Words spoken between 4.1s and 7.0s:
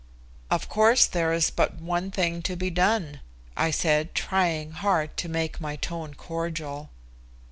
trying hard to make my tone cordial.